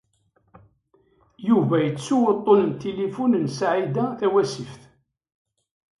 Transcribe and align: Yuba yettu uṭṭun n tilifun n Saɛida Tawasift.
Yuba 1.49 1.75
yettu 1.81 2.15
uṭṭun 2.31 2.61
n 2.69 2.71
tilifun 2.81 3.33
n 3.37 3.45
Saɛida 3.57 4.05
Tawasift. 4.19 4.81